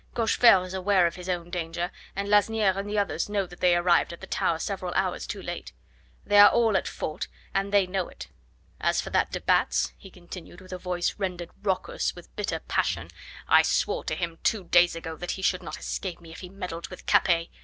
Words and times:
Cochefer 0.15 0.63
is 0.65 0.73
aware 0.73 1.05
of 1.05 1.13
his 1.13 1.29
own 1.29 1.51
danger, 1.51 1.91
and 2.15 2.27
Lasniere 2.27 2.75
and 2.75 2.89
the 2.89 2.97
others 2.97 3.29
know 3.29 3.45
that 3.45 3.59
they 3.59 3.75
arrived 3.75 4.11
at 4.11 4.19
the 4.19 4.25
Tower 4.25 4.57
several 4.57 4.91
hours 4.95 5.27
too 5.27 5.43
late. 5.43 5.73
They 6.25 6.39
are 6.39 6.49
all 6.49 6.75
at 6.75 6.87
fault, 6.87 7.27
and 7.53 7.71
they 7.71 7.85
know 7.85 8.07
it. 8.07 8.27
As 8.79 8.99
for 8.99 9.11
that 9.11 9.31
de 9.31 9.39
Batz," 9.41 9.93
he 9.99 10.09
continued 10.09 10.59
with 10.59 10.73
a 10.73 10.79
voice 10.79 11.19
rendered 11.19 11.51
raucous 11.61 12.15
with 12.15 12.35
bitter 12.35 12.61
passion, 12.61 13.09
"I 13.47 13.61
swore 13.61 14.03
to 14.05 14.15
him 14.15 14.39
two 14.41 14.63
days 14.63 14.95
ago 14.95 15.17
that 15.17 15.33
he 15.37 15.43
should 15.43 15.61
not 15.61 15.77
escape 15.77 16.19
me 16.19 16.31
if 16.31 16.39
he 16.39 16.49
meddled 16.49 16.87
with 16.87 17.05
Capet. 17.05 17.49